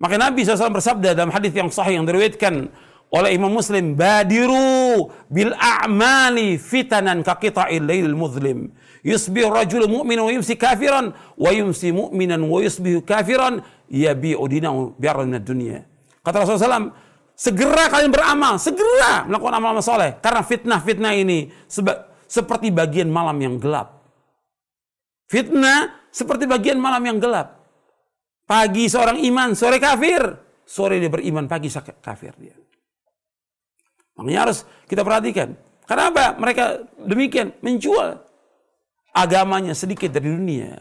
[0.00, 2.72] Maka Nabi SAW bersabda dalam hadis yang sahih yang diriwayatkan
[3.08, 8.72] oleh Imam Muslim, "Badiru bil a'mali fitanan ka qita'il lailil muzlim."
[9.06, 15.22] Yusbih rajul mu'min wa yumsi kafiran wa yumsi mu'minan wa yusbih kafiran yabi'u dinahu biar
[15.40, 15.86] dunia.
[16.20, 16.92] Kata Rasulullah SAW,
[17.32, 20.18] segera kalian beramal, segera melakukan amal-amal soleh.
[20.20, 21.48] Karena fitnah-fitnah ini
[22.28, 24.02] seperti bagian malam yang gelap.
[25.30, 27.64] Fitnah seperti bagian malam yang gelap.
[28.44, 30.20] Pagi seorang iman, sore kafir.
[30.68, 32.56] Sore dia beriman, pagi kafir dia.
[34.18, 35.54] Makanya harus kita perhatikan.
[35.86, 37.54] Kenapa mereka demikian?
[37.62, 38.28] Menjual
[39.18, 40.78] agamanya sedikit dari dunia.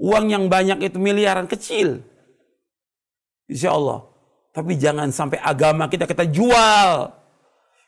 [0.00, 2.00] Uang yang banyak itu miliaran kecil.
[3.46, 4.08] Insya Allah.
[4.50, 7.12] Tapi jangan sampai agama kita kita jual.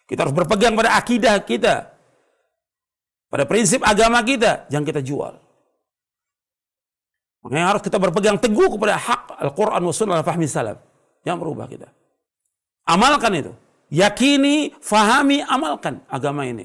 [0.06, 1.88] Kita harus berpegang pada akidah kita.
[3.32, 5.32] Pada prinsip agama kita, jangan kita jual.
[7.42, 10.78] Makanya harus kita berpegang teguh kepada hak Al-Quran wa sunnah fahmi salaf.
[11.24, 11.88] Yang berubah kita.
[12.84, 13.52] Amalkan itu.
[13.92, 16.64] Yakini, fahami, amalkan agama ini.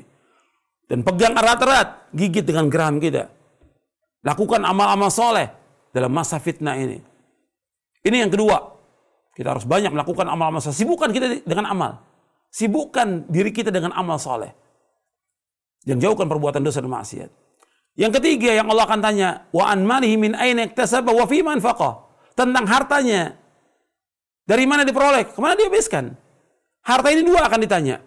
[0.88, 3.28] Dan pegang erat-erat, gigit dengan geram kita.
[4.24, 5.52] Lakukan amal-amal soleh
[5.92, 7.04] dalam masa fitnah ini.
[8.08, 8.80] Ini yang kedua.
[9.36, 10.80] Kita harus banyak melakukan amal-amal soleh.
[10.80, 12.00] Sibukkan kita dengan amal.
[12.48, 14.56] Sibukkan diri kita dengan amal soleh.
[15.84, 17.30] Dan jauhkan perbuatan dosa dan maksiat.
[18.00, 21.44] Yang ketiga yang Allah akan tanya, wa an malihi min aina iktasaba wa fi
[22.38, 23.36] Tentang hartanya.
[24.48, 25.28] Dari mana diperoleh?
[25.28, 26.16] Ke mana dia habiskan?
[26.88, 28.00] Harta ini dua akan ditanya.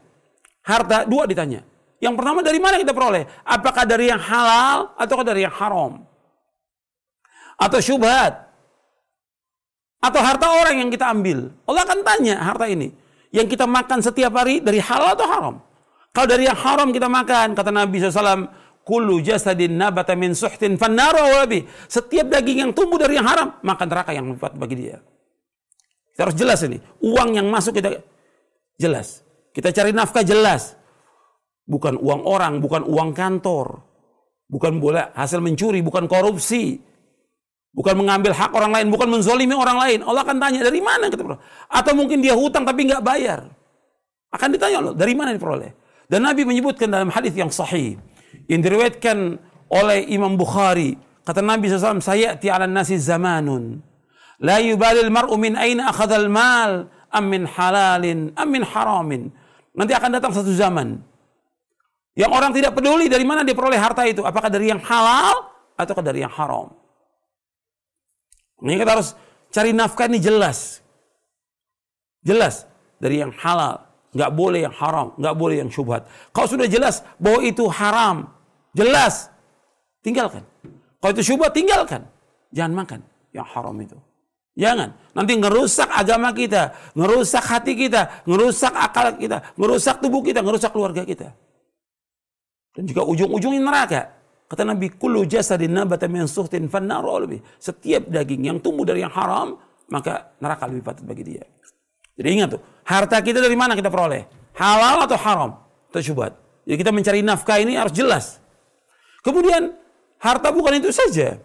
[0.64, 1.61] Harta dua ditanya.
[2.01, 3.29] Yang pertama dari mana kita peroleh?
[3.45, 6.01] Apakah dari yang halal atau dari yang haram?
[7.61, 8.49] Atau syubhat?
[10.01, 11.53] Atau harta orang yang kita ambil?
[11.69, 12.88] Allah akan tanya harta ini.
[13.29, 15.55] Yang kita makan setiap hari dari halal atau haram?
[16.16, 18.49] Kalau dari yang haram kita makan, kata Nabi SAW,
[18.81, 21.69] kullu jasadin nabata min suhtin fannaru wabi.
[21.85, 25.05] Setiap daging yang tumbuh dari yang haram, maka neraka yang membuat bagi dia.
[26.16, 26.81] Kita harus jelas ini.
[27.05, 28.01] Uang yang masuk kita
[28.81, 29.21] jelas.
[29.53, 30.75] Kita cari nafkah jelas.
[31.69, 33.85] Bukan uang orang, bukan uang kantor.
[34.49, 36.81] Bukan boleh hasil mencuri, bukan korupsi.
[37.71, 39.99] Bukan mengambil hak orang lain, bukan menzolimi orang lain.
[40.03, 41.38] Allah akan tanya dari mana kita peroleh.
[41.71, 43.47] Atau mungkin dia hutang tapi nggak bayar.
[44.35, 45.71] Akan ditanya loh, dari mana diperoleh.
[46.11, 47.95] Dan Nabi menyebutkan dalam hadis yang sahih
[48.51, 49.38] yang diriwayatkan
[49.71, 53.79] oleh Imam Bukhari kata Nabi SAW saya ti ala nasi zamanun
[54.43, 59.29] la yubalil mar'u min aina akhadhal mal am min halalin am min haramin
[59.75, 60.99] nanti akan datang satu zaman
[62.18, 66.03] yang orang tidak peduli dari mana dia peroleh harta itu apakah dari yang halal atau
[66.03, 66.70] dari yang haram
[68.62, 69.14] ini kita harus
[69.51, 70.83] cari nafkah ini jelas
[72.23, 72.66] jelas
[72.99, 76.03] dari yang halal nggak boleh yang haram, nggak boleh yang syubhat.
[76.35, 78.27] Kalau sudah jelas bahwa itu haram,
[78.75, 79.31] Jelas.
[80.01, 80.46] Tinggalkan.
[81.03, 82.07] Kalau itu syubhat, tinggalkan.
[82.55, 83.01] Jangan makan
[83.35, 83.99] yang haram itu.
[84.59, 84.95] Jangan.
[85.15, 91.03] Nanti ngerusak agama kita, ngerusak hati kita, ngerusak akal kita, ngerusak tubuh kita, ngerusak keluarga
[91.03, 91.35] kita.
[92.75, 94.03] Dan juga ujung-ujungnya neraka.
[94.51, 99.59] Kata Nabi, kullu jasadin nabata min suhtin fannaru Setiap daging yang tumbuh dari yang haram,
[99.91, 101.45] maka neraka lebih patut bagi dia.
[102.19, 104.27] Jadi ingat tuh, harta kita dari mana kita peroleh?
[104.59, 105.51] Halal atau haram?
[105.91, 106.35] Atau syubhat?
[106.67, 108.39] Jadi kita mencari nafkah ini harus jelas.
[109.23, 109.75] Kemudian
[110.23, 111.39] harta bukan itu saja.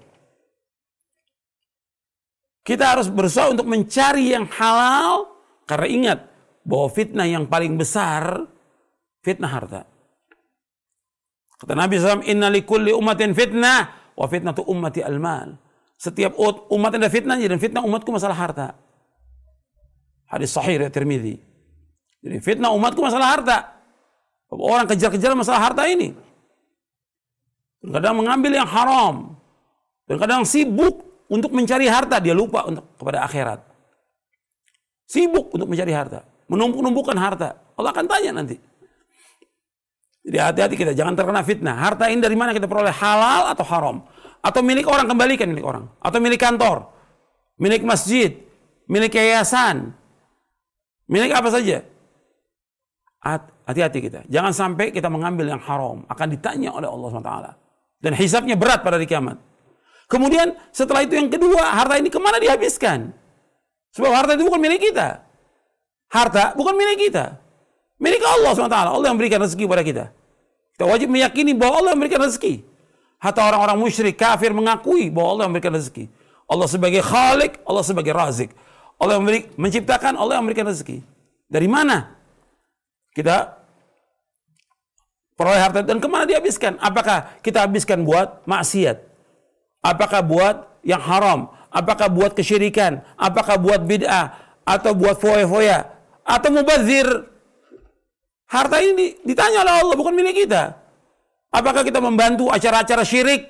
[2.65, 5.29] Kita harus berusaha untuk mencari yang halal
[5.69, 6.19] karena ingat
[6.65, 8.49] bahwa fitnah yang paling besar
[9.21, 9.81] fitnah harta.
[11.61, 15.61] Kata Nabi SAW, Inna likulli umatin fitnah, wa fitnah tu ummati al-mal.
[15.95, 16.35] Setiap
[16.73, 18.75] umat ada fitnah, dan fitnah umatku masalah harta.
[20.27, 21.37] Hadis sahih ya Tirmidzi.
[22.25, 23.57] Jadi fitnah umatku masalah harta.
[24.51, 26.11] Orang kejar-kejar masalah harta ini.
[27.85, 29.37] Kadang mengambil yang haram.
[30.09, 32.23] Dan kadang sibuk untuk mencari harta.
[32.23, 33.59] Dia lupa untuk kepada akhirat.
[35.03, 36.23] Sibuk untuk mencari harta.
[36.47, 37.59] Menumpuk-numpukan harta.
[37.75, 38.55] Allah akan tanya nanti.
[40.25, 40.91] Jadi hati-hati kita.
[40.95, 41.75] Jangan terkena fitnah.
[41.75, 42.95] Harta ini dari mana kita peroleh?
[42.95, 44.07] Halal atau haram?
[44.41, 45.85] Atau milik orang kembalikan milik orang.
[46.01, 46.89] Atau milik kantor.
[47.61, 48.33] Milik masjid.
[48.89, 49.93] Milik yayasan.
[51.05, 51.85] Milik apa saja.
[53.65, 54.19] Hati-hati kita.
[54.29, 56.05] Jangan sampai kita mengambil yang haram.
[56.09, 57.33] Akan ditanya oleh Allah SWT.
[58.01, 59.37] Dan hisapnya berat pada hari kiamat.
[60.05, 63.09] Kemudian setelah itu yang kedua, harta ini ke mana dihabiskan?
[63.97, 65.25] Sebab harta itu bukan milik kita.
[66.11, 67.41] Harta bukan milik kita.
[67.97, 68.75] Milik Allah SWT.
[68.75, 70.05] Allah yang berikan rezeki kepada kita.
[70.75, 72.61] Kita wajib meyakini bahwa Allah yang memberikan rezeki.
[73.23, 76.05] Hatta orang-orang musyrik kafir mengakui bahwa Allah yang memberikan rezeki.
[76.45, 78.51] Allah sebagai khalik, Allah sebagai razik.
[78.99, 79.25] Allah yang
[79.57, 81.01] menciptakan, Allah yang memberikan rezeki.
[81.47, 82.13] Dari mana?
[83.15, 83.55] Kita
[85.39, 86.75] peroleh harta dan ke mana dihabiskan?
[86.83, 89.04] Apakah kita habiskan buat maksiat?
[89.85, 91.53] Apakah buat yang haram?
[91.69, 93.05] Apakah buat kesyirikan?
[93.13, 94.33] Apakah buat bid'ah?
[94.65, 95.85] Atau buat foya-foya?
[96.25, 97.05] Atau mubazir?
[98.49, 100.73] Harta ini ditanya oleh Allah, bukan milik kita.
[101.53, 103.45] Apakah kita membantu acara-acara syirik?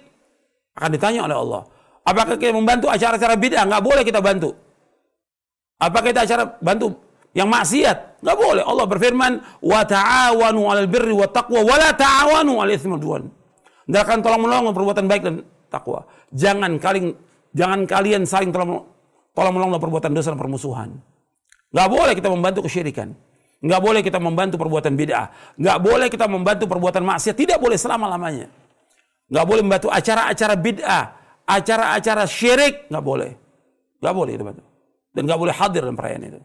[0.76, 1.62] Akan ditanya oleh Allah.
[2.04, 3.64] Apakah kita membantu acara-acara bid'ah?
[3.64, 4.52] Nggak boleh kita bantu.
[5.80, 7.00] Apakah kita acara bantu
[7.32, 8.20] yang maksiat?
[8.20, 8.64] Nggak boleh.
[8.68, 9.32] Allah berfirman,
[9.64, 13.00] wa ta'awanu 'alal birri wa taqwa wa la ta'awanu 'alal itsmi
[13.86, 15.36] Hendakkan tolong menolong perbuatan baik dan
[15.76, 16.08] takwa.
[16.32, 17.12] Jangan kalian
[17.52, 18.88] jangan kalian saling tolong
[19.36, 20.90] tolong menolong perbuatan dosa dan permusuhan.
[21.76, 23.12] Nggak boleh kita membantu kesyirikan.
[23.60, 25.28] Nggak boleh kita membantu perbuatan bid'ah.
[25.60, 27.36] Nggak boleh kita membantu perbuatan maksiat.
[27.36, 28.48] Tidak boleh selama-lamanya.
[29.28, 31.04] Nggak boleh membantu acara-acara bid'ah.
[31.44, 32.88] Acara-acara syirik.
[32.88, 33.32] Nggak boleh.
[34.00, 34.44] Nggak boleh itu.
[35.16, 36.42] Dan nggak boleh hadir dalam perayaan itu.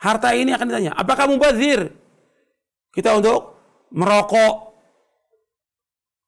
[0.00, 0.92] Harta ini akan ditanya.
[0.96, 1.90] Apakah mubazir?
[2.90, 3.54] Kita untuk
[3.94, 4.54] merokok.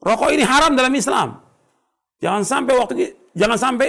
[0.02, 1.45] Rokok ini haram dalam Islam.
[2.20, 2.94] Jangan sampai waktu
[3.36, 3.88] jangan sampai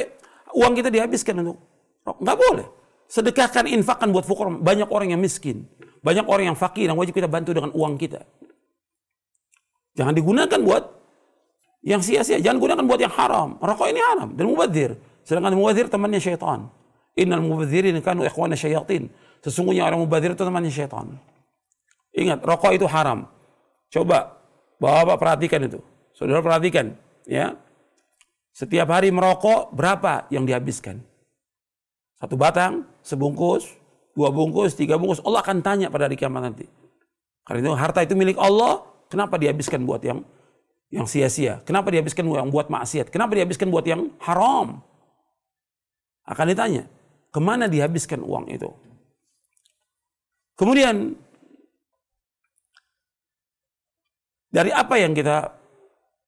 [0.55, 1.57] uang kita dihabiskan untuk
[2.03, 2.19] rokok.
[2.23, 2.67] Nggak boleh.
[3.07, 4.51] Sedekahkan, infakkan buat fukor.
[4.51, 5.63] Banyak orang yang miskin.
[6.03, 8.23] Banyak orang yang fakir yang wajib kita bantu dengan uang kita.
[9.95, 10.83] Jangan digunakan buat
[11.87, 12.37] yang sia-sia.
[12.43, 13.55] Jangan gunakan buat yang haram.
[13.63, 14.99] Rokok ini haram dan mubadzir.
[15.23, 16.67] Sedangkan mubadzir temannya syaitan.
[17.17, 19.09] Innal mubadzirin kanu ikhwana syayatin.
[19.41, 21.17] Sesungguhnya orang mubadzir itu temannya syaitan.
[22.13, 23.25] Ingat, rokok itu haram.
[23.89, 24.37] Coba
[24.77, 25.81] Bapak perhatikan itu.
[26.13, 26.93] Saudara perhatikan,
[27.25, 27.57] ya.
[28.57, 30.97] Setiap hari merokok berapa yang dihabiskan?
[32.17, 33.69] Satu batang, sebungkus,
[34.17, 35.21] dua bungkus, tiga bungkus.
[35.21, 36.65] Allah akan tanya pada hari kiamat nanti.
[37.45, 38.81] Karena itu harta itu milik Allah,
[39.13, 40.25] kenapa dihabiskan buat yang
[40.89, 41.61] yang sia-sia?
[41.69, 43.13] Kenapa dihabiskan yang buat maksiat?
[43.13, 44.81] Kenapa dihabiskan buat yang haram?
[46.25, 46.89] Akan ditanya,
[47.29, 48.73] ke mana dihabiskan uang itu?
[50.57, 51.13] Kemudian
[54.49, 55.53] dari apa yang kita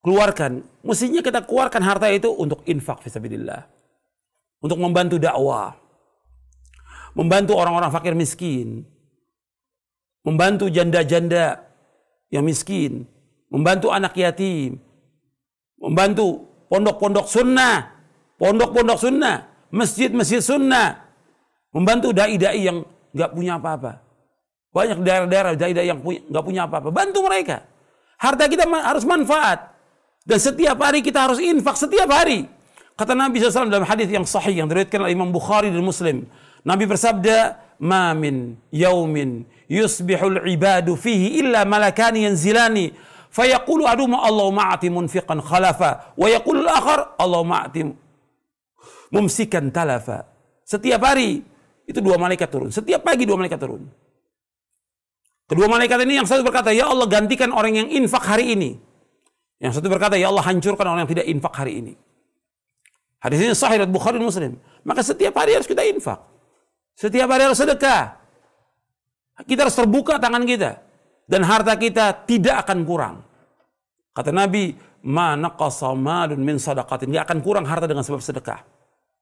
[0.01, 3.79] keluarkan, mestinya kita keluarkan harta itu untuk infak fisabilillah
[4.59, 5.75] untuk membantu dakwah,
[7.15, 8.83] membantu orang-orang fakir miskin,
[10.23, 11.63] membantu janda-janda
[12.27, 13.07] yang miskin,
[13.47, 14.77] membantu anak yatim,
[15.79, 17.87] membantu pondok-pondok sunnah,
[18.35, 21.07] pondok-pondok sunnah, masjid-masjid sunnah,
[21.71, 22.83] membantu dai-dai yang
[23.15, 24.03] nggak punya apa-apa.
[24.69, 26.93] Banyak daerah-daerah dai-dai yang nggak punya apa-apa.
[26.93, 27.65] Bantu mereka.
[28.19, 29.78] Harta kita harus manfaat.
[30.29, 32.45] Dan setiap hari kita harus infak setiap hari.
[32.93, 36.29] Kata Nabi SAW dalam hadis yang sahih yang diriwayatkan oleh Imam Bukhari dan Muslim.
[36.61, 42.93] Nabi bersabda, "Ma min yaumin yusbihul ibadu fihi illa malakani yanzilani
[43.33, 47.81] fayaqulu aduma Allah ma'ati munfiqan khalafa wa yaqulu al-akhar Allah ma'ati
[49.09, 50.29] mumsikan talafa."
[50.61, 51.41] Setiap hari
[51.89, 52.69] itu dua malaikat turun.
[52.69, 53.81] Setiap pagi dua malaikat turun.
[55.49, 58.88] Kedua malaikat ini yang satu berkata, "Ya Allah, gantikan orang yang infak hari ini."
[59.59, 61.93] Yang satu berkata, "Ya Allah, hancurkan orang yang tidak infak hari ini."
[63.19, 64.55] Hadis ini sahih dari Bukhari Muslim.
[64.87, 66.23] Maka setiap hari harus kita infak.
[66.95, 68.15] Setiap hari harus sedekah.
[69.43, 70.79] Kita harus terbuka tangan kita.
[71.27, 73.15] Dan harta kita tidak akan kurang.
[74.15, 74.71] Kata Nabi,
[75.03, 77.11] ma naqasa malun min sadaqatin.
[77.11, 78.63] Gak akan kurang harta dengan sebab sedekah.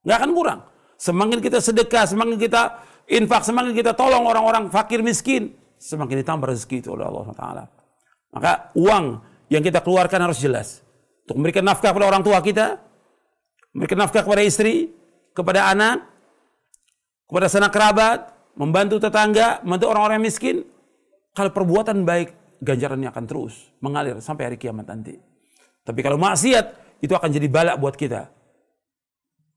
[0.06, 0.60] Gak akan kurang.
[0.98, 2.62] Semakin kita sedekah, semakin kita
[3.10, 7.64] infak, semakin kita tolong orang-orang fakir miskin, semakin ditambah rezeki itu oleh Allah Taala.
[8.34, 9.04] Maka uang
[9.48, 10.80] yang kita keluarkan harus jelas.
[11.28, 12.80] Untuk memberikan nafkah kepada orang tua kita,
[13.72, 14.92] memberikan nafkah kepada istri,
[15.36, 16.08] kepada anak,
[17.28, 20.64] kepada sanak kerabat, membantu tetangga, membantu orang-orang miskin.
[21.36, 25.14] Kalau perbuatan baik, ganjarannya akan terus mengalir sampai hari kiamat nanti.
[25.84, 28.28] Tapi kalau maksiat, itu akan jadi balak buat kita.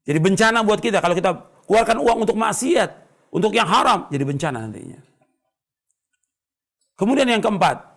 [0.06, 1.32] Jadi bencana buat kita kalau kita
[1.66, 2.90] keluarkan uang untuk maksiat,
[3.34, 5.00] untuk yang haram, jadi bencana nantinya.
[6.98, 7.91] Kemudian yang keempat,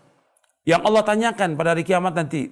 [0.65, 2.49] yang Allah tanyakan pada hari kiamat nanti,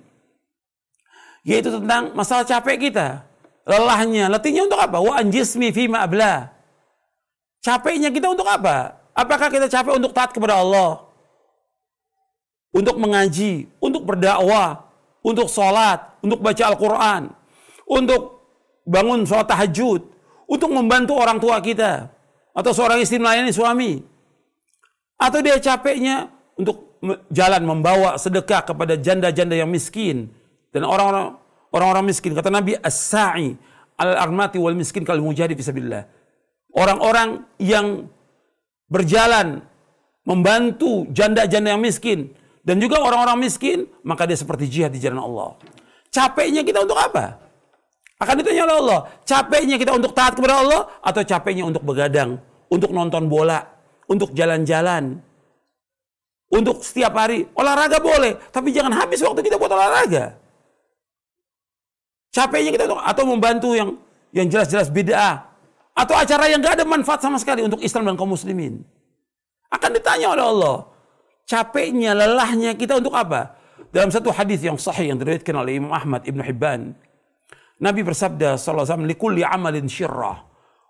[1.43, 3.25] yaitu tentang masalah capek kita
[3.67, 4.99] lelahnya, letihnya untuk apa?
[4.99, 6.51] Wa anjismi fima abla.
[7.63, 8.99] Capeknya kita untuk apa?
[9.15, 11.07] Apakah kita capek untuk taat kepada Allah?
[12.73, 14.91] Untuk mengaji, untuk berdakwah,
[15.23, 17.31] untuk sholat, untuk baca Al-Quran,
[17.87, 18.43] untuk
[18.83, 20.01] bangun sholat tahajud,
[20.49, 22.11] untuk membantu orang tua kita,
[22.57, 24.03] atau seorang istri melayani suami.
[25.21, 26.92] Atau dia capeknya untuk
[27.35, 30.31] jalan membawa sedekah kepada janda-janda yang miskin
[30.71, 31.37] dan orang-orang
[31.75, 32.33] orang-orang miskin.
[32.33, 33.59] Kata Nabi, as-sa'i
[33.99, 36.07] al-armati wal miskin kal mujahid fisabilillah.
[36.73, 38.09] Orang-orang yang
[38.89, 39.61] berjalan
[40.23, 42.33] membantu janda-janda yang miskin
[42.63, 45.59] dan juga orang-orang miskin, maka dia seperti jihad di jalan Allah.
[46.13, 47.43] Capeknya kita untuk apa?
[48.23, 52.39] Akan ditanya oleh Allah, capeknya kita untuk taat kepada Allah atau capeknya untuk begadang,
[52.71, 53.67] untuk nonton bola,
[54.07, 55.19] untuk jalan-jalan,
[56.53, 60.37] untuk setiap hari olahraga boleh, tapi jangan habis waktu kita buat olahraga.
[62.29, 63.97] Capeknya kita atau membantu yang
[64.33, 65.49] yang jelas-jelas bid'ah
[65.93, 68.85] atau acara yang gak ada manfaat sama sekali untuk Islam dan kaum muslimin.
[69.73, 70.77] Akan ditanya oleh Allah,
[71.49, 73.57] capeknya, lelahnya kita untuk apa?
[73.93, 76.97] Dalam satu hadis yang sahih yang diriwayatkan oleh Imam Ahmad Ibn Hibban,
[77.81, 80.37] Nabi bersabda sallallahu alaihi wasallam, "Likulli amalin syirrah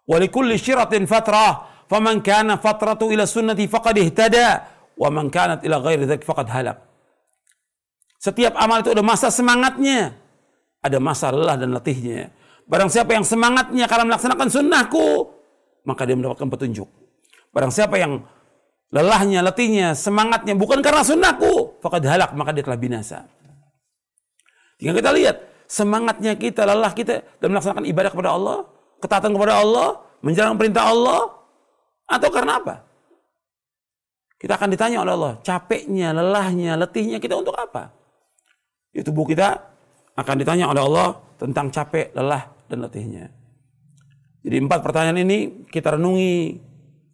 [0.06, 5.80] wa likulli syiratin fatrah, faman kana fatratu ila sunnati faqad ihtada, wa man kanat ila
[5.80, 6.78] ghairi dzalik faqad halak."
[8.22, 10.14] Setiap amal itu ada masa semangatnya,
[10.78, 12.30] ada masa lelah dan letihnya.
[12.70, 15.34] Barang siapa yang semangatnya karena melaksanakan sunnahku,
[15.82, 16.86] maka dia mendapatkan petunjuk.
[17.50, 18.22] Barang siapa yang
[18.94, 23.26] lelahnya, letihnya, semangatnya bukan karena sunnahku, fakad halak, maka dia telah binasa.
[24.78, 25.36] Jika kita lihat
[25.66, 28.58] semangatnya kita, lelah kita dalam melaksanakan ibadah kepada Allah,
[29.02, 29.88] ketaatan kepada Allah,
[30.22, 31.20] menjalankan perintah Allah,
[32.06, 32.74] atau karena apa?
[34.42, 37.94] Kita akan ditanya oleh Allah, capeknya, lelahnya, letihnya kita untuk apa?
[38.90, 39.54] Itu tubuh kita
[40.18, 43.30] akan ditanya oleh Allah tentang capek, lelah, dan letihnya.
[44.42, 45.38] Jadi empat pertanyaan ini
[45.70, 46.58] kita renungi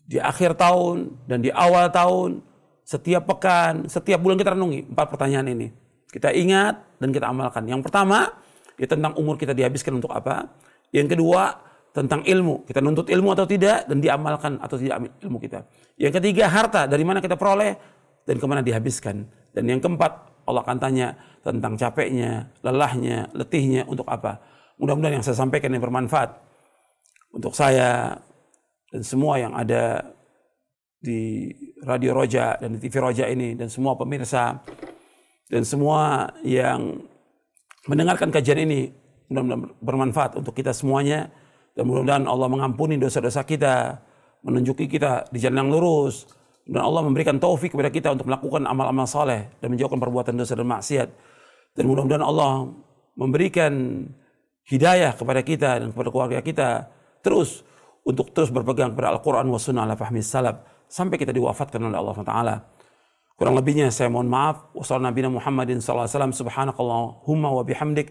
[0.09, 2.41] di akhir tahun dan di awal tahun,
[2.81, 5.69] setiap pekan, setiap bulan kita renungi empat pertanyaan ini.
[6.09, 7.69] Kita ingat dan kita amalkan.
[7.69, 8.33] Yang pertama,
[8.81, 10.49] ya tentang umur kita dihabiskan untuk apa.
[10.97, 11.68] Yang kedua,
[11.99, 12.63] tentang ilmu.
[12.63, 15.67] Kita nuntut ilmu atau tidak dan diamalkan atau tidak ilmu kita.
[15.99, 16.87] Yang ketiga, harta.
[16.87, 17.75] Dari mana kita peroleh
[18.23, 19.27] dan ke mana dihabiskan.
[19.51, 20.13] Dan yang keempat,
[20.47, 24.39] Allah akan tanya tentang capeknya, lelahnya, letihnya, untuk apa.
[24.79, 26.39] Mudah-mudahan yang saya sampaikan yang bermanfaat
[27.35, 28.15] untuk saya,
[28.89, 30.15] dan semua yang ada
[30.99, 31.53] di
[31.87, 34.59] Radio Roja dan di TV Roja ini dan semua pemirsa
[35.47, 36.99] dan semua yang
[37.87, 38.91] mendengarkan kajian ini
[39.31, 41.31] mudah-mudahan bermanfaat untuk kita semuanya
[41.79, 44.03] dan mudah-mudahan Allah mengampuni dosa-dosa kita,
[44.43, 46.27] menunjuki kita di jalan yang lurus
[46.67, 50.67] dan Allah memberikan taufik kepada kita untuk melakukan amal-amal saleh dan menjauhkan perbuatan dosa dan
[50.67, 51.09] maksiat.
[51.79, 52.67] Dan mudah-mudahan Allah
[53.15, 54.03] memberikan
[54.67, 56.91] hidayah kepada kita dan kepada keluarga kita
[57.23, 57.63] terus
[58.03, 60.59] untuk terus berpegang kepada Al-Quran wa sunnah ala fahmi salaf
[60.91, 62.57] sampai kita diwafatkan oleh Allah Taala.
[63.39, 64.67] Kurang lebihnya saya mohon maaf.
[64.75, 68.11] Wassalamualaikum alaihi wasallam subhanakallahumma wa bihamdik